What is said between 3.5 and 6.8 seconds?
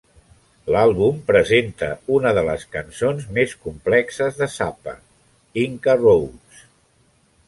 complexes de Zappa, "Inca Roads".